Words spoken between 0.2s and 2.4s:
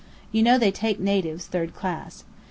You know they take natives, third class.